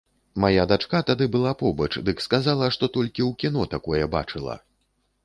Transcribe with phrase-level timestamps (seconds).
[0.43, 4.57] Мая дачка тады была побач, дык сказала, што толькі ў кіно такое бачыла.